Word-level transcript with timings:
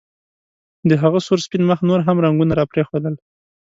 د 0.89 0.91
هغه 1.01 1.19
سور 1.25 1.39
سپین 1.45 1.63
مخ 1.69 1.79
نور 1.89 1.99
هم 2.07 2.17
رنګونه 2.25 2.53
راپرېښودل 2.59 3.15